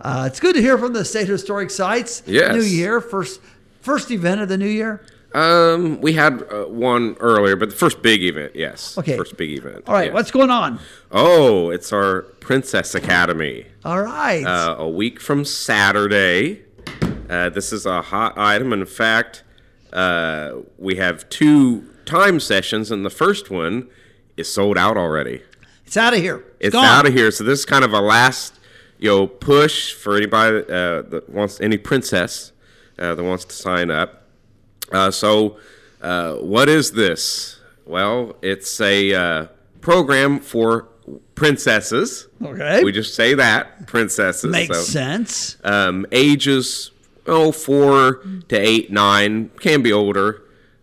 [0.00, 2.22] uh, it's good to hear from the state historic sites.
[2.24, 2.54] Yes.
[2.54, 3.42] New Year, first
[3.82, 5.04] first event of the new year.
[5.32, 8.98] Um, we had uh, one earlier, but the first big event, yes.
[8.98, 9.16] Okay.
[9.16, 9.84] First big event.
[9.86, 10.14] All right, yes.
[10.14, 10.80] what's going on?
[11.12, 13.66] Oh, it's our Princess Academy.
[13.84, 14.44] All right.
[14.44, 16.62] Uh, a week from Saturday.
[17.28, 18.72] Uh, this is a hot item.
[18.72, 19.44] In fact,
[19.92, 23.88] uh, we have two time sessions, and the first one
[24.36, 25.42] is sold out already.
[25.86, 26.44] it's out of here.
[26.58, 26.84] It's gone.
[26.84, 27.30] out of here.
[27.30, 28.58] So this is kind of a last,
[28.98, 32.50] you know, push for anybody uh, that wants any princess
[32.98, 34.19] uh, that wants to sign up.
[34.90, 35.58] Uh, so,
[36.02, 37.60] uh, what is this?
[37.86, 39.46] Well, it's a uh,
[39.80, 40.88] program for
[41.34, 42.28] princesses.
[42.42, 42.82] Okay.
[42.84, 44.50] We just say that princesses.
[44.52, 45.56] Makes So, sense.
[45.64, 46.90] Um, ages
[47.26, 50.42] oh four to eight, nine can be older,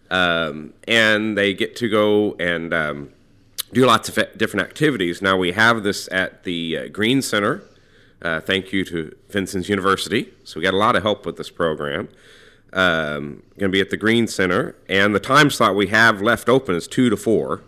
[0.10, 3.10] um, and they get to go and um,
[3.74, 5.22] do lots of different activities.
[5.22, 7.62] Now we have this at the uh, Green Center.
[8.22, 10.34] Uh, thank you to Vincennes University.
[10.44, 12.10] So we got a lot of help with this program.
[12.74, 16.50] Um, going to be at the Green Center, and the time slot we have left
[16.50, 17.64] open is two to four.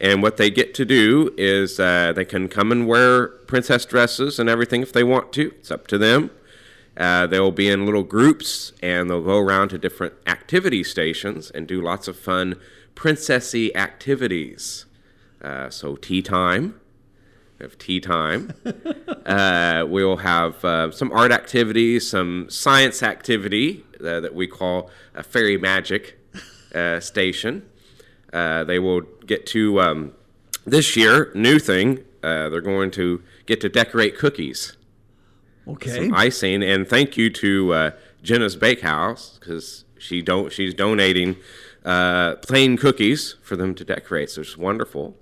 [0.00, 4.38] And what they get to do is uh, they can come and wear princess dresses
[4.38, 5.52] and everything if they want to.
[5.58, 6.30] It's up to them.
[6.96, 11.66] Uh, they'll be in little groups and they'll go around to different activity stations and
[11.66, 12.56] do lots of fun
[12.94, 14.86] princessy activities.
[15.42, 16.79] Uh, so tea time.
[17.60, 18.54] We have tea time.
[19.26, 25.22] uh, we'll have uh, some art activity, some science activity uh, that we call a
[25.22, 26.18] fairy magic
[26.74, 27.68] uh, station.
[28.32, 30.12] Uh, they will get to um,
[30.64, 32.02] this year new thing.
[32.22, 34.78] Uh, they're going to get to decorate cookies,
[35.68, 35.90] Okay.
[35.96, 37.90] some icing, and thank you to uh,
[38.22, 41.36] Jenna's Bakehouse because she don't she's donating
[41.84, 44.30] uh, plain cookies for them to decorate.
[44.30, 45.18] So it's wonderful.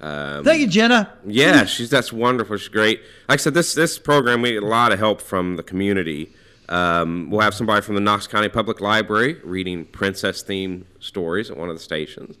[0.00, 1.12] Thank you, Jenna.
[1.26, 2.56] Yeah, she's that's wonderful.
[2.56, 3.00] She's great.
[3.28, 6.30] Like I said, this this program we get a lot of help from the community.
[6.68, 11.56] Um, we'll have somebody from the Knox County Public Library reading princess themed stories at
[11.56, 12.36] one of the stations.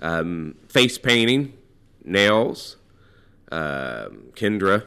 [0.00, 1.54] Um, face painting,
[2.04, 2.76] nails.
[3.50, 4.84] Um Kendra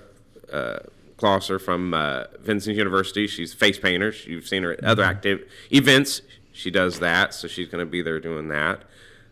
[0.51, 0.79] uh,
[1.17, 3.27] Klosser from uh, Vincennes University.
[3.27, 4.13] She's a face painter.
[4.25, 6.21] You've seen her at other active events.
[6.51, 8.83] She does that, so she's going to be there doing that.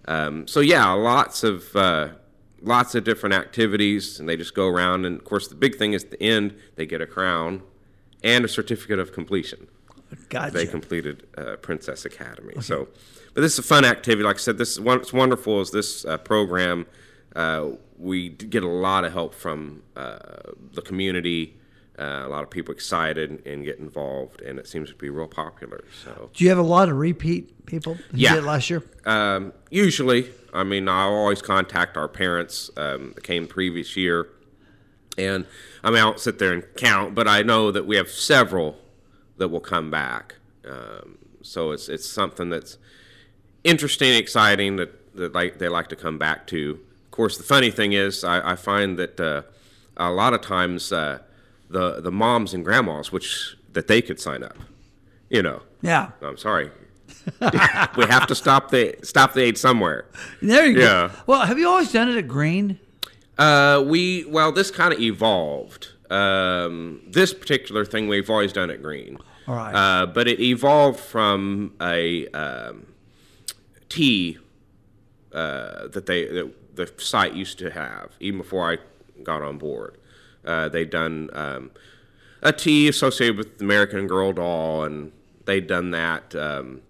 [0.08, 2.10] Um, so yeah, lots of uh,
[2.64, 5.06] lots of different activities, and they just go around.
[5.06, 7.62] And of course, the big thing is at the end they get a crown
[8.24, 9.68] and a certificate of completion.
[10.30, 10.54] Gotcha.
[10.54, 12.54] They completed uh, Princess Academy.
[12.62, 12.88] So,
[13.34, 14.24] but this is a fun activity.
[14.24, 16.86] Like I said, this is what's wonderful is this uh, program.
[17.36, 20.18] Uh, we get a lot of help from uh,
[20.74, 21.58] the community.
[22.00, 25.28] Uh, a lot of people excited and get involved, and it seems to be real
[25.28, 25.84] popular.
[26.04, 27.98] So, Do you have a lot of repeat people?
[28.12, 28.34] Yeah.
[28.36, 28.84] last year.
[29.06, 34.28] um, usually, I mean, I always contact our parents um, that came previous year,
[35.20, 35.46] and
[35.84, 38.80] I mean, I don't sit there and count, but I know that we have several
[39.38, 40.36] that will come back.
[40.68, 42.78] Um, so it's it's something that's
[43.64, 46.80] interesting, exciting that, that like they like to come back to.
[47.06, 49.44] Of course, the funny thing is, I, I find that uh,
[49.96, 51.20] a lot of times uh,
[51.74, 54.58] the the moms and grandmas, which that they could sign up,
[55.30, 55.62] you know.
[55.82, 56.12] Yeah.
[56.22, 56.72] I'm sorry.
[57.98, 60.06] we have to stop the stop the aid somewhere.
[60.42, 61.08] There you Yeah.
[61.08, 61.12] go.
[61.28, 62.80] Well, have you always done it at Green?
[63.38, 65.90] Uh, we well, this kind of evolved.
[66.10, 69.18] Um, this particular thing we've always done at Green.
[69.48, 69.74] All right.
[69.74, 72.86] Uh, but it evolved from a um,
[73.90, 74.38] tea
[75.34, 78.78] uh, that they that the site used to have even before I
[79.24, 79.98] got on board.
[80.46, 81.72] Uh, they'd done um,
[82.42, 85.12] a tea associated with American Girl doll, and
[85.46, 86.82] they'd done that um,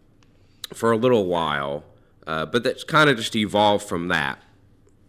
[0.74, 1.84] for a little while.
[2.26, 4.40] Uh, but that's kind of just evolved from that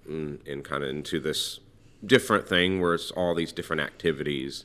[0.07, 1.61] and, and kind of into this
[2.05, 4.65] different thing where it's all these different activities.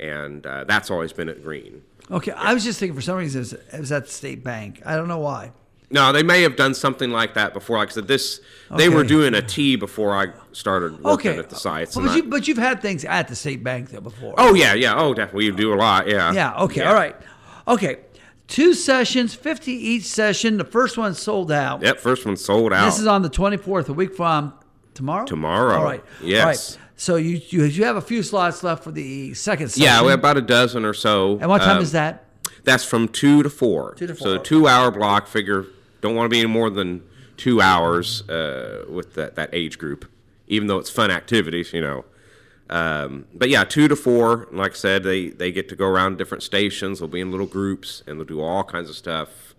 [0.00, 1.82] And uh, that's always been at Green.
[2.10, 4.82] Okay, I was just thinking for some reason it was at state bank.
[4.84, 5.52] I don't know why.
[5.90, 7.78] No, they may have done something like that before.
[7.78, 8.40] Like I said, this
[8.76, 11.96] they were doing a tea before I started working Okay, at the sites.
[11.96, 14.34] Well, but, you, but you've had things at the state bank though before.
[14.36, 16.06] oh yeah, yeah, oh definitely, we do a lot.
[16.06, 16.60] Yeah, yeah.
[16.64, 16.82] Okay.
[16.84, 17.16] All right.
[17.66, 18.00] Okay.
[18.48, 20.56] Two sessions, fifty each session.
[20.58, 21.82] The first one sold out.
[21.82, 22.84] Yep, first one sold out.
[22.86, 24.52] This is on the twenty fourth, a week from
[24.94, 25.24] tomorrow.
[25.26, 25.78] Tomorrow.
[25.78, 26.04] All right.
[26.22, 26.40] Yes.
[26.42, 26.78] All right.
[26.96, 29.84] So you, you you have a few slots left for the second session.
[29.84, 31.38] yeah, we have about a dozen or so.
[31.38, 32.24] And what time Um, is that?
[32.64, 33.94] That's from two to four.
[33.94, 34.26] Two to four.
[34.26, 35.26] So a two-hour block.
[35.28, 35.66] Figure
[36.00, 37.02] don't want to be any more than
[37.36, 40.10] two hours uh, with that that age group,
[40.46, 42.04] even though it's fun activities, you know.
[42.70, 44.48] Um, but yeah, two to four.
[44.52, 46.98] Like I said, they they get to go around different stations.
[46.98, 49.54] They'll be in little groups and they'll do all kinds of stuff,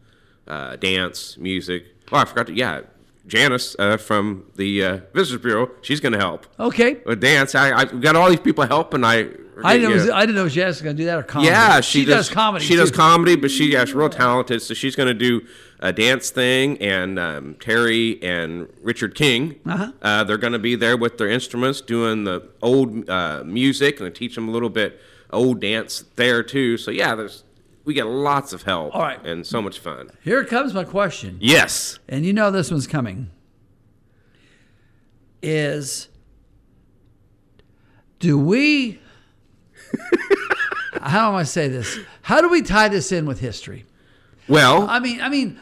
[0.48, 1.86] uh, dance, music.
[2.12, 2.54] Oh, I forgot to.
[2.54, 2.82] Yeah,
[3.30, 5.72] Janice uh, from the uh, Visitors Bureau.
[5.82, 6.46] She's going to help.
[6.60, 6.98] Okay.
[7.06, 9.04] With dance, I, I we got all these people helping.
[9.06, 9.30] I
[9.64, 9.96] I didn't know.
[9.96, 10.02] yeah.
[10.04, 11.52] Was, I didn't know Jess was going to do that or comedy.
[11.52, 12.64] Yeah, she, does, comedy.
[12.66, 14.62] She does comedy, but she yeah, she's real talented.
[14.62, 15.46] So she's going to do
[15.82, 19.92] a dance thing, and um, Terry and Richard King, Uh-huh.
[20.02, 24.14] uh, they're going to be there with their instruments, doing the old uh, music, and
[24.16, 25.00] teach them a little bit
[25.32, 26.78] old dance there too.
[26.78, 27.44] So yeah, there's
[27.90, 28.94] we get lots of help.
[28.94, 29.20] All right.
[29.26, 30.12] and so much fun.
[30.24, 31.98] Here comes my question, Yes.
[32.08, 33.32] and you know this one's coming.
[35.42, 36.08] Is
[38.20, 39.00] do we?
[41.02, 41.98] how am I say this?
[42.22, 43.86] How do we tie this in with history?
[44.48, 45.60] Well, I mean, I mean,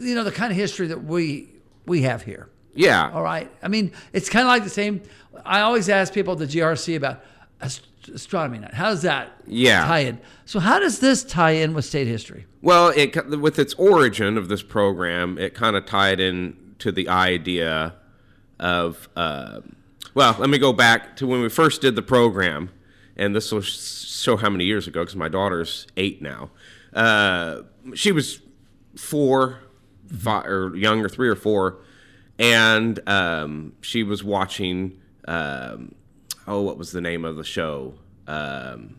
[0.00, 1.50] you know, the kind of history that we
[1.86, 2.48] we have here.
[2.74, 3.12] yeah.
[3.12, 3.48] All right.
[3.62, 5.02] I mean, it's kind of like the same.
[5.44, 7.22] I always ask people at the GRC about
[8.08, 8.74] astronomy night.
[8.74, 9.84] How does that Yeah.
[9.86, 10.18] tie in?
[10.44, 12.46] So how does this tie in with state history?
[12.62, 17.08] Well, it with its origin of this program, it kind of tied in to the
[17.08, 17.94] idea
[18.58, 19.08] of.
[19.16, 19.60] Uh,
[20.14, 22.70] well, let me go back to when we first did the program,
[23.16, 26.50] and this will sh- show how many years ago because my daughter's eight now.
[26.92, 27.62] Uh,
[27.94, 28.40] she was
[28.96, 29.60] four,
[30.12, 31.78] five, or younger, three or four,
[32.38, 34.98] and um, she was watching.
[35.28, 35.94] Um,
[36.46, 37.94] oh, what was the name of the show?
[38.26, 38.96] Um,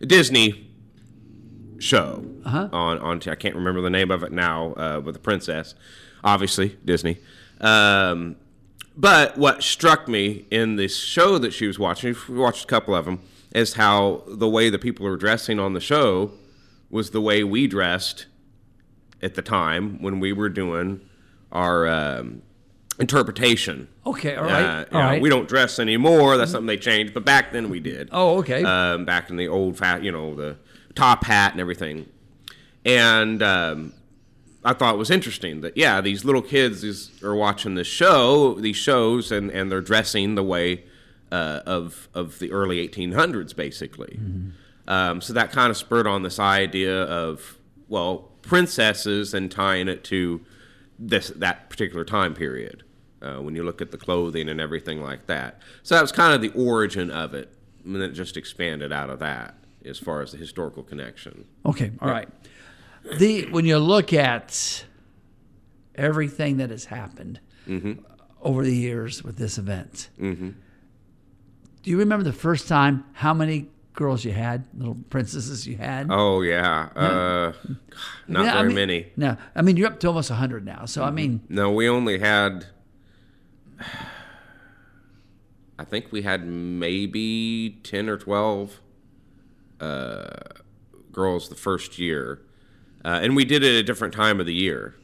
[0.00, 0.70] Disney
[1.78, 2.68] show Uh-huh.
[2.72, 5.74] on on I can't remember the name of it now uh, with the princess,
[6.22, 7.18] obviously Disney.
[7.60, 8.36] Um,
[8.96, 12.94] but what struck me in this show that she was watching, we watched a couple
[12.94, 13.20] of them,
[13.52, 16.30] is how the way the people were dressing on the show
[16.90, 18.26] was the way we dressed
[19.20, 21.00] at the time when we were doing
[21.50, 22.42] our um,
[22.98, 23.88] interpretation.
[24.06, 24.34] Okay.
[24.36, 24.62] All right.
[24.64, 25.22] Uh, all know, right.
[25.22, 26.36] We don't dress anymore.
[26.36, 28.62] That's something they changed, but back then we did Oh, okay.
[28.62, 30.56] um, back in the old fat, you know, the
[30.94, 32.08] top hat and everything.
[32.84, 33.94] And um,
[34.64, 38.54] I thought it was interesting that yeah, these little kids is, are watching this show,
[38.54, 40.84] these shows, and, and they're dressing the way
[41.32, 44.20] uh, of of the early 1800s, basically.
[44.86, 50.04] Um, so that kind of spurred on this idea of well, princesses and tying it
[50.04, 50.40] to
[50.98, 52.82] this that particular time period.
[53.22, 56.34] Uh, when you look at the clothing and everything like that, so that was kind
[56.34, 59.54] of the origin of it, and then it just expanded out of that
[59.84, 61.46] as far as the historical connection.
[61.64, 61.90] okay.
[62.02, 62.28] All right.
[63.18, 64.84] The when you look at
[65.94, 67.92] everything that has happened Mm-hmm.
[68.42, 70.10] over the years with this event.
[70.20, 70.50] Mm-hmm.
[71.82, 76.08] Do you remember the first time how many girls you had, little princesses you had?
[76.10, 77.52] Oh yeah, uh,
[78.28, 79.06] not Yeah, I very mean- many.
[79.16, 80.84] No, I mean you're up to almost hundred now.
[80.84, 82.66] So I mean, No, we only had.
[85.78, 88.80] I think we had maybe ten or twelve
[89.80, 90.26] uh,
[91.12, 92.40] girls the first year,
[93.04, 94.94] uh, and we did it at a different time of the year.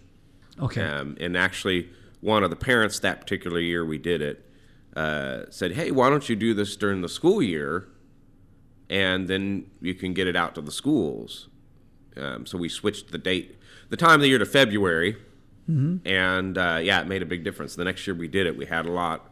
[0.61, 4.45] okay, Um, and actually, one of the parents that particular year we did it
[4.97, 7.89] uh, said, "Hey, why don't you do this during the school year,
[8.91, 11.49] and then you can get it out to the schools."
[12.17, 13.57] Um, so we switched the date,
[13.89, 15.17] the time of the year to February,
[16.05, 17.77] and uh, yeah, it made a big difference.
[17.77, 19.31] The next year we did it, we had a lot.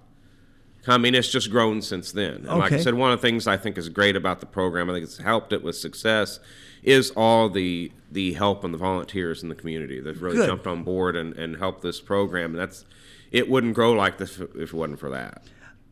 [0.86, 2.46] I mean, it's just grown since then.
[2.48, 4.88] And like I said, one of the things I think is great about the program,
[4.88, 6.38] I think it's helped it with success,
[6.82, 10.46] is all the the help and the volunteers in the community that really Good.
[10.46, 12.52] jumped on board and, and helped this program.
[12.52, 12.84] And that's
[13.32, 15.42] it wouldn't grow like this if it wasn't for that.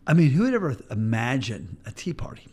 [0.06, 2.46] I mean, who would ever imagine a tea party?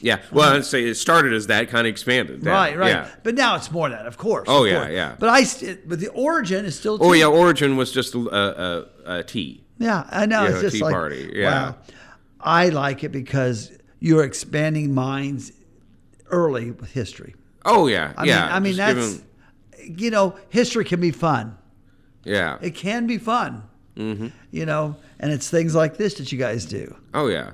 [0.00, 0.20] Yeah.
[0.30, 2.42] Well, I'd say it started as that, kind of expanded.
[2.42, 2.88] Yeah, Right, right.
[2.88, 3.08] Yeah.
[3.22, 4.46] But now it's more than that, of course.
[4.48, 4.92] Oh, of yeah, course.
[4.92, 5.16] yeah.
[5.18, 6.98] But I, st- but the origin is still.
[7.00, 9.64] Oh yeah, Origin was just a, a, a, tea.
[9.78, 10.44] Yeah, I know.
[10.44, 11.50] It's just tea like, party, yeah.
[11.70, 11.76] wow.
[12.40, 15.52] I like it because you're expanding minds
[16.30, 17.34] early with history.
[17.64, 18.40] Oh yeah, I yeah.
[18.42, 19.24] mean, I mean just that's
[19.98, 21.56] you know, history can be fun.
[22.24, 22.58] yeah.
[22.60, 23.62] It can be fun.
[23.96, 24.28] Mm-hmm.
[24.50, 26.96] You know, and it's things like this that you guys do.
[27.12, 27.52] Oh yeah.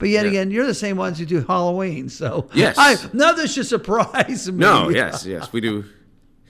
[0.00, 0.30] But yet Yeah.
[0.30, 2.76] again, you're the same ones who do Halloween, so Yes.
[2.78, 4.58] I, of this should surprise me.
[4.58, 5.84] No, yes, yes, we do.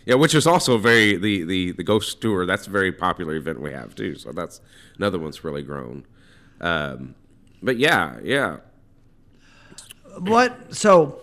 [0.07, 2.47] Yeah, which is also very the the the ghost tour.
[2.47, 4.15] That's a very popular event we have too.
[4.17, 4.61] So that's
[4.97, 6.07] another one's really grown.
[6.61, 7.15] Um,
[7.63, 8.57] but yeah, yeah.
[10.19, 10.75] What?
[10.75, 11.21] So,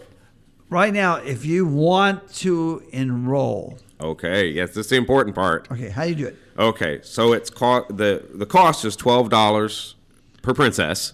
[0.70, 5.68] right now, if you want to enroll, Okay, yes, that's the important part.
[5.72, 6.38] okay, how do you do it?
[6.60, 9.96] Okay, so it's co- the the cost is twelve dollars
[10.42, 11.14] per princess.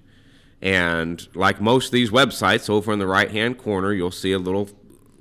[0.62, 4.40] And like most of these websites, over in the right hand corner, you'll see a
[4.40, 4.70] little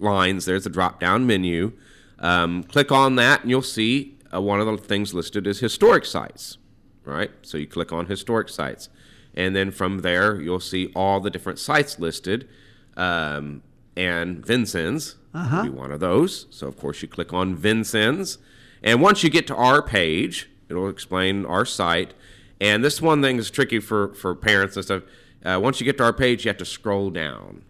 [0.03, 0.45] lines.
[0.45, 1.73] There's a drop down menu.
[2.19, 6.05] Um, click on that, and you'll see uh, one of the things listed is historic
[6.05, 6.59] sites.
[7.05, 7.31] Right?
[7.43, 8.89] So you click on historic sites.
[9.35, 12.49] And then from there, you'll see all the different sites listed.
[12.97, 13.63] Um,
[13.97, 15.17] and Vincennes
[15.57, 16.47] will be one of those.
[16.51, 18.39] So, of course, you click on Vincennes.
[18.83, 22.15] And once you get to our page, it'll explain our site.
[22.61, 25.03] And this one thing is tricky for, for parents and stuff.
[25.45, 27.65] Uh, once you get to our page, you have to scroll down.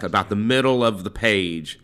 [0.00, 1.78] About the middle of the page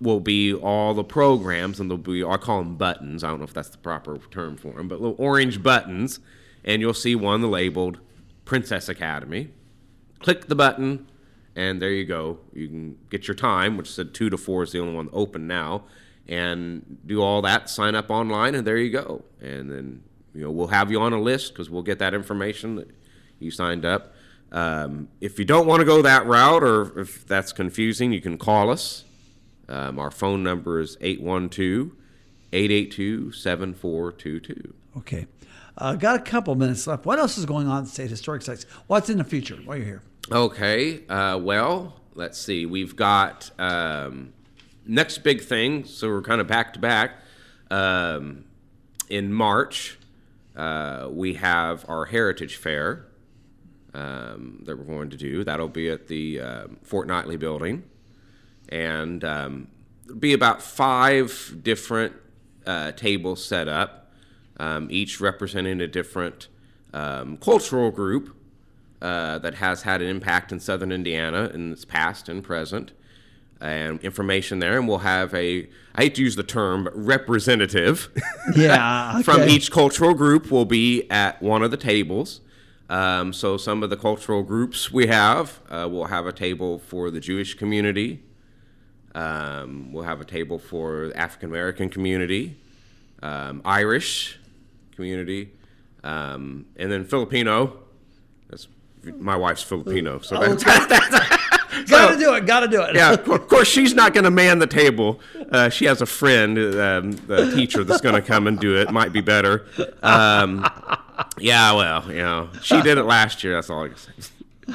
[0.00, 3.24] will be all the programs, and there'll be, I call them buttons.
[3.24, 6.20] I don't know if that's the proper term for them, but little orange buttons.
[6.64, 7.98] And you'll see one labeled
[8.44, 9.50] Princess Academy.
[10.20, 11.08] Click the button,
[11.54, 12.38] and there you go.
[12.52, 15.46] You can get your time, which said 2 to 4 is the only one open
[15.46, 15.84] now,
[16.26, 19.24] and do all that, sign up online, and there you go.
[19.40, 20.02] And then,
[20.34, 22.90] you know, we'll have you on a list because we'll get that information that
[23.38, 24.14] you signed up.
[24.50, 28.38] Um, if you don't want to go that route or if that's confusing, you can
[28.38, 29.04] call us.
[29.68, 31.92] Um, our phone number is 812
[32.52, 34.74] 882 7422.
[34.96, 35.26] Okay.
[35.76, 37.04] Uh, got a couple minutes left.
[37.04, 38.64] What else is going on at State Historic Sites?
[38.86, 40.02] What's in the future while you're here?
[40.30, 42.66] Okay, uh, well, let's see.
[42.66, 44.32] We've got um,
[44.86, 47.12] next big thing, so we're kind of back to back.
[47.70, 48.44] Um,
[49.08, 49.98] in March,
[50.56, 53.06] uh, we have our Heritage Fair
[53.94, 55.44] um, that we're going to do.
[55.44, 57.84] That'll be at the um Fortnightly building.
[58.68, 59.68] And um,
[60.04, 62.14] there'll be about five different
[62.66, 64.12] uh, tables set up,
[64.58, 66.48] um, each representing a different
[66.92, 68.36] um, cultural group
[69.00, 72.92] uh, that has had an impact in southern Indiana in its past and present,
[73.60, 74.78] and information there.
[74.78, 78.10] And we'll have a, I hate to use the term, but representative
[78.56, 79.22] Yeah.
[79.22, 82.40] from each cultural group will be at one of the tables.
[82.88, 87.10] Um, so some of the cultural groups we have, uh, we'll have a table for
[87.10, 88.22] the Jewish community.
[89.14, 92.56] Um, we'll have a table for the African American community,
[93.22, 94.38] um, Irish
[94.94, 95.50] community,
[96.04, 97.78] um, and then Filipino.
[98.48, 98.68] That's
[99.02, 100.64] my wife's Filipino, so that's,
[101.88, 102.46] Got to do it.
[102.46, 102.94] Got to do it.
[102.94, 105.20] yeah, of course, she's not going to man the table.
[105.50, 108.90] Uh, she has a friend, um, the teacher, that's going to come and do it.
[108.90, 109.66] Might be better.
[110.02, 110.66] Um,
[111.38, 113.54] yeah, well, you know, she did it last year.
[113.54, 114.12] That's all I can say.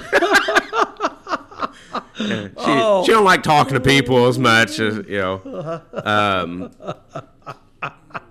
[2.16, 3.04] she, Oh.
[3.06, 5.82] she don't like talking to people as much as you know.
[5.94, 6.72] Um,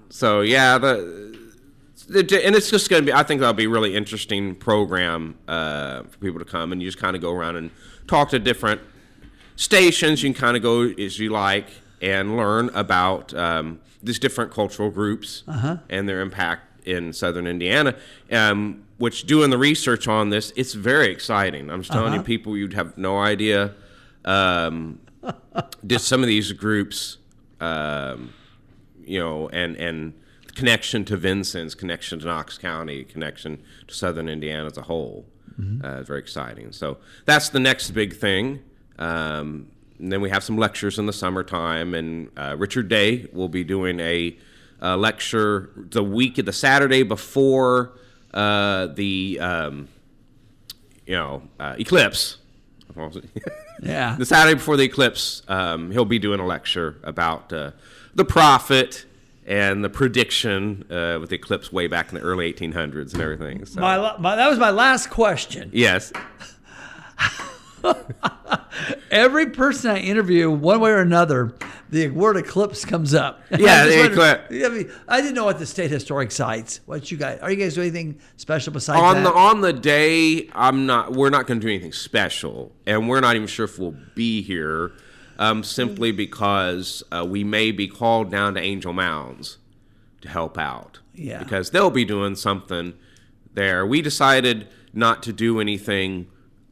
[0.08, 1.38] so yeah, the,
[2.08, 3.12] the and it's just going to be.
[3.12, 6.88] I think that'll be a really interesting program uh, for people to come and you
[6.88, 7.70] just kind of go around and
[8.06, 8.80] talk to different
[9.56, 10.22] stations.
[10.22, 11.66] You can kind of go as you like
[12.00, 15.44] and learn about um, these different cultural groups
[15.88, 17.94] and their impact in southern Indiana.
[18.30, 21.70] Um, which doing the research on this, it's very exciting.
[21.70, 23.74] I'm just telling you, people you'd have no idea.
[24.24, 25.00] Um,
[25.86, 27.18] just some of these groups,
[27.60, 28.32] um,
[29.04, 30.14] you know, and and
[30.54, 35.26] connection to Vincennes, connection to Knox County, connection to Southern Indiana as a whole.
[35.84, 36.72] Uh, it's very exciting.
[36.72, 38.60] So that's the next big thing.
[38.98, 43.48] Um, and then we have some lectures in the summertime, and uh, Richard Day will
[43.48, 44.36] be doing a,
[44.80, 47.92] uh lecture the week, the Saturday before
[48.34, 49.88] uh, the, um,
[51.06, 52.38] you know, uh, eclipse.
[53.82, 54.16] Yeah.
[54.18, 57.72] the Saturday before the eclipse, um, he'll be doing a lecture about uh,
[58.14, 59.06] the prophet
[59.46, 63.64] and the prediction uh, with the eclipse way back in the early 1800s and everything.
[63.64, 65.70] So, My, my, that was my last question.
[65.72, 66.12] yes.
[69.10, 71.54] Every person I interview, one way or another,
[71.90, 73.40] the word eclipse comes up.
[73.58, 74.94] Yeah, I the eclipse.
[75.08, 76.80] I didn't know what the state historic sites.
[76.86, 77.40] What you guys?
[77.40, 79.24] Are you guys doing anything special besides on that?
[79.24, 81.12] the on the day, I'm not.
[81.12, 84.40] We're not going to do anything special, and we're not even sure if we'll be
[84.42, 84.92] here,
[85.42, 89.58] um, simply because uh, we may be called down to Angel Mounds
[90.20, 91.00] to help out.
[91.14, 91.40] Yeah.
[91.42, 92.94] Because they'll be doing something
[93.52, 93.84] there.
[93.84, 96.28] We decided not to do anything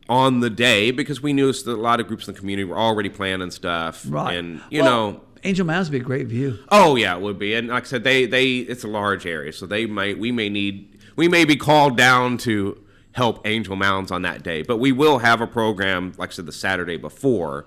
[0.08, 2.78] on the day because we knew that a lot of groups in the community were
[2.78, 4.36] already planning stuff, right.
[4.36, 5.20] and you Well, know.
[5.42, 6.58] Angel Mounds would be a great view.
[6.68, 7.54] Oh yeah, it would be.
[7.54, 10.48] And like I said, they they it's a large area, so they might we may
[10.48, 12.78] need we may be called down to
[13.12, 16.46] help Angel Mounds on that day, but we will have a program like I said
[16.46, 17.66] the Saturday before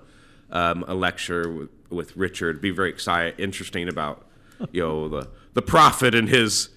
[0.54, 2.60] um, a lecture with, with Richard.
[2.62, 4.26] Be very excited, interesting about
[4.72, 6.70] you know the the prophet and his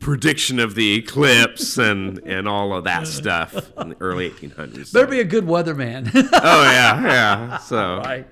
[0.00, 4.92] prediction of the eclipse and and all of that stuff in the early 1800s.
[4.92, 6.10] Better be a good weatherman.
[6.14, 7.58] oh yeah, yeah.
[7.58, 8.26] So right.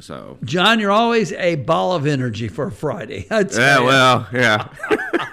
[0.00, 3.26] So, Jon, you're always a ball of energy for a Friday.
[3.30, 4.68] Yeah, well, yeah.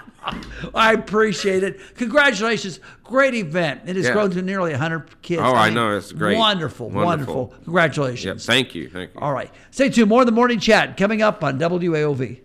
[0.74, 1.78] I appreciate it.
[1.96, 2.80] Congratulations.
[3.04, 3.82] Great event.
[3.86, 4.12] It has Yeah.
[4.12, 5.42] grown to nearly 100 kids.
[5.44, 5.96] Oh, I mean, know.
[5.96, 6.36] It's great.
[6.38, 7.06] Wonderful, wonderful.
[7.06, 7.54] Wonderful.
[7.64, 8.46] Congratulations.
[8.46, 8.52] yeah.
[8.54, 8.88] Thank you.
[8.88, 9.20] Thank you.
[9.20, 9.50] All right.
[9.70, 10.08] Stay tuned.
[10.08, 12.40] More of the morning chat coming up on WAOV.